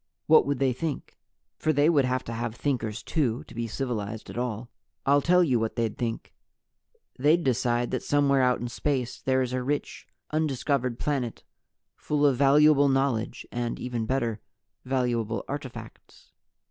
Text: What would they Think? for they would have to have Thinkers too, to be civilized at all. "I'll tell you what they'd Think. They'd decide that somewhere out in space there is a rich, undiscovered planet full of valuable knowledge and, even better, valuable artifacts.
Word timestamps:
What 0.25 0.47
would 0.47 0.57
they 0.57 0.73
Think? 0.73 1.19
for 1.59 1.71
they 1.71 1.87
would 1.87 2.05
have 2.05 2.23
to 2.23 2.33
have 2.33 2.55
Thinkers 2.55 3.03
too, 3.03 3.43
to 3.43 3.53
be 3.53 3.67
civilized 3.67 4.31
at 4.31 4.37
all. 4.39 4.67
"I'll 5.05 5.21
tell 5.21 5.43
you 5.43 5.59
what 5.59 5.75
they'd 5.75 5.95
Think. 5.95 6.33
They'd 7.19 7.43
decide 7.43 7.91
that 7.91 8.01
somewhere 8.01 8.41
out 8.41 8.59
in 8.59 8.67
space 8.67 9.21
there 9.21 9.43
is 9.43 9.53
a 9.53 9.61
rich, 9.61 10.07
undiscovered 10.31 10.97
planet 10.97 11.43
full 11.95 12.25
of 12.25 12.35
valuable 12.35 12.89
knowledge 12.89 13.45
and, 13.51 13.79
even 13.79 14.07
better, 14.07 14.39
valuable 14.85 15.45
artifacts. 15.47 16.31